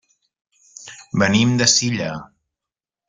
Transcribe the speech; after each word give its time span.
Venim 1.23 1.53
de 1.61 1.67
Silla. 1.75 2.09